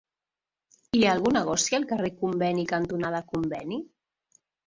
Hi 0.99 1.01
ha 1.05 1.11
algun 1.17 1.35
negoci 1.39 1.77
al 1.79 1.85
carrer 1.91 2.09
Conveni 2.23 2.65
cantonada 2.73 3.23
Conveni? 3.35 3.81